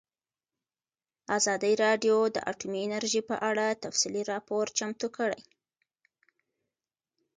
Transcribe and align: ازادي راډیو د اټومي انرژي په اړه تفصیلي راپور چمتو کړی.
ازادي 1.37 1.73
راډیو 1.83 2.15
د 2.35 2.37
اټومي 2.51 2.79
انرژي 2.87 3.21
په 3.29 3.35
اړه 3.49 3.65
تفصیلي 3.83 4.23
راپور 4.31 4.65
چمتو 4.77 5.07
کړی. 5.17 5.41